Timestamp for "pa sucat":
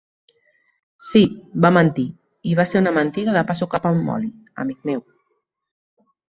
3.51-3.87